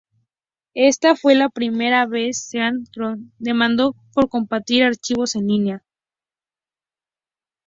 [0.73, 5.83] Esta fue la primera vez Sean Cody demandó por compartir archivos en línea.